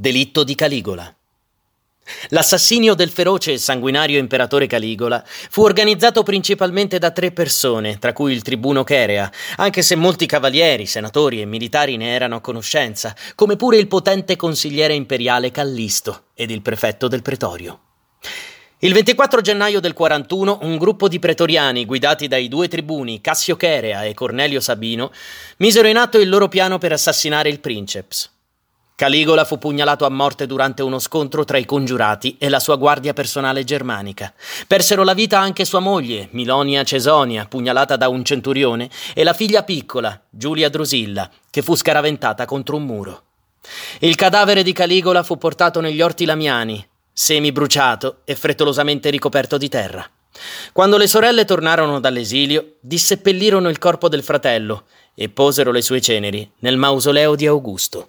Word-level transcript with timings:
Delitto 0.00 0.44
di 0.44 0.54
Caligola. 0.54 1.14
L'assassinio 2.28 2.94
del 2.94 3.10
feroce 3.10 3.52
e 3.52 3.58
sanguinario 3.58 4.18
imperatore 4.18 4.66
Caligola 4.66 5.22
fu 5.26 5.60
organizzato 5.60 6.22
principalmente 6.22 6.96
da 6.96 7.10
tre 7.10 7.32
persone, 7.32 7.98
tra 7.98 8.14
cui 8.14 8.32
il 8.32 8.40
tribuno 8.40 8.82
Cherea, 8.82 9.30
anche 9.56 9.82
se 9.82 9.96
molti 9.96 10.24
cavalieri, 10.24 10.86
senatori 10.86 11.42
e 11.42 11.44
militari 11.44 11.98
ne 11.98 12.14
erano 12.14 12.36
a 12.36 12.40
conoscenza, 12.40 13.14
come 13.34 13.56
pure 13.56 13.76
il 13.76 13.88
potente 13.88 14.36
consigliere 14.36 14.94
imperiale 14.94 15.50
Callisto 15.50 16.28
ed 16.32 16.50
il 16.50 16.62
prefetto 16.62 17.06
del 17.06 17.20
pretorio. 17.20 17.80
Il 18.78 18.94
24 18.94 19.42
gennaio 19.42 19.80
del 19.80 19.92
41 19.92 20.60
un 20.62 20.78
gruppo 20.78 21.08
di 21.08 21.18
pretoriani 21.18 21.84
guidati 21.84 22.26
dai 22.26 22.48
due 22.48 22.68
tribuni 22.68 23.20
Cassio 23.20 23.56
Cherea 23.56 24.04
e 24.04 24.14
Cornelio 24.14 24.60
Sabino 24.60 25.12
misero 25.58 25.88
in 25.88 25.98
atto 25.98 26.18
il 26.18 26.30
loro 26.30 26.48
piano 26.48 26.78
per 26.78 26.92
assassinare 26.92 27.50
il 27.50 27.60
princeps. 27.60 28.38
Caligola 29.00 29.46
fu 29.46 29.56
pugnalato 29.56 30.04
a 30.04 30.10
morte 30.10 30.46
durante 30.46 30.82
uno 30.82 30.98
scontro 30.98 31.46
tra 31.46 31.56
i 31.56 31.64
congiurati 31.64 32.36
e 32.38 32.50
la 32.50 32.60
sua 32.60 32.76
guardia 32.76 33.14
personale 33.14 33.64
germanica. 33.64 34.30
Persero 34.66 35.04
la 35.04 35.14
vita 35.14 35.38
anche 35.38 35.64
sua 35.64 35.78
moglie, 35.78 36.28
Milonia 36.32 36.84
Cesonia, 36.84 37.46
pugnalata 37.46 37.96
da 37.96 38.10
un 38.10 38.22
centurione, 38.26 38.90
e 39.14 39.24
la 39.24 39.32
figlia 39.32 39.62
piccola, 39.62 40.20
Giulia 40.28 40.68
Drusilla, 40.68 41.30
che 41.48 41.62
fu 41.62 41.76
scaraventata 41.76 42.44
contro 42.44 42.76
un 42.76 42.84
muro. 42.84 43.22
Il 44.00 44.16
cadavere 44.16 44.62
di 44.62 44.74
Caligola 44.74 45.22
fu 45.22 45.38
portato 45.38 45.80
negli 45.80 46.02
orti 46.02 46.26
lamiani, 46.26 46.86
semi 47.10 47.52
bruciato 47.52 48.18
e 48.26 48.34
frettolosamente 48.34 49.08
ricoperto 49.08 49.56
di 49.56 49.70
terra. 49.70 50.06
Quando 50.74 50.98
le 50.98 51.06
sorelle 51.06 51.46
tornarono 51.46 52.00
dall'esilio, 52.00 52.74
disseppellirono 52.80 53.70
il 53.70 53.78
corpo 53.78 54.10
del 54.10 54.22
fratello 54.22 54.84
e 55.14 55.30
posero 55.30 55.72
le 55.72 55.80
sue 55.80 56.02
ceneri 56.02 56.52
nel 56.58 56.76
mausoleo 56.76 57.34
di 57.34 57.46
Augusto. 57.46 58.08